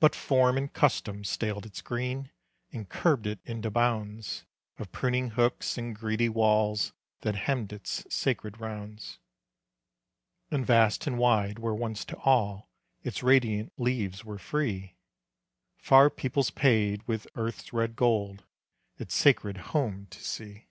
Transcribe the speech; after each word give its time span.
But 0.00 0.14
form 0.14 0.56
and 0.56 0.72
custom 0.72 1.22
staled 1.22 1.66
its 1.66 1.82
green 1.82 2.30
And 2.72 2.88
curbed 2.88 3.26
it 3.26 3.38
into 3.44 3.70
bounds 3.70 4.46
Of 4.78 4.92
pruning 4.92 5.32
hooks 5.32 5.76
and 5.76 5.94
greedy 5.94 6.30
walls 6.30 6.94
That 7.20 7.34
hemmed 7.34 7.70
its 7.70 8.06
sacred 8.08 8.58
rounds. 8.60 9.18
And 10.50 10.64
vast 10.64 11.06
and 11.06 11.18
wide 11.18 11.58
where 11.58 11.74
once 11.74 12.06
to 12.06 12.16
all 12.20 12.70
Its 13.02 13.22
radiant 13.22 13.74
leaves 13.78 14.24
were 14.24 14.38
free, 14.38 14.94
Far 15.76 16.08
peoples 16.08 16.48
paid, 16.48 17.06
with 17.06 17.26
earth's 17.34 17.74
red 17.74 17.94
gold, 17.94 18.42
Its 18.98 19.14
sacred 19.14 19.58
home 19.76 20.06
to 20.12 20.24
see. 20.24 20.68